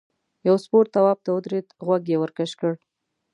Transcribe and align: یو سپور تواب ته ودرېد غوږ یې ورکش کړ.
یو 0.47 0.55
سپور 0.63 0.85
تواب 0.93 1.17
ته 1.25 1.29
ودرېد 1.31 1.67
غوږ 1.85 2.03
یې 2.11 2.17
ورکش 2.19 2.51
کړ. 2.59 2.73